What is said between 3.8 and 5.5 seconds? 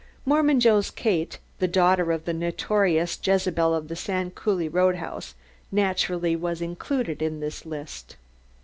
the Sand Coulee Roadhouse,